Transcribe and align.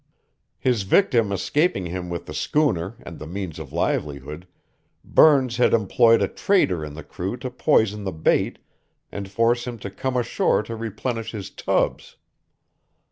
His 0.57 0.81
victim 0.81 1.31
escaping 1.31 1.85
him 1.85 2.09
with 2.09 2.25
the 2.25 2.33
schooner 2.33 2.95
and 3.03 3.19
the 3.19 3.27
means 3.27 3.59
of 3.59 3.71
livelihood, 3.71 4.47
Burns 5.05 5.57
had 5.57 5.75
employed 5.75 6.23
a 6.23 6.27
traitor 6.27 6.83
in 6.83 6.95
the 6.95 7.03
crew 7.03 7.37
to 7.37 7.51
poison 7.51 8.03
the 8.03 8.11
bait 8.11 8.57
and 9.11 9.29
force 9.29 9.67
him 9.67 9.77
to 9.77 9.91
come 9.91 10.17
ashore 10.17 10.63
to 10.63 10.75
replenish 10.75 11.33
his 11.33 11.51
tubs. 11.51 12.15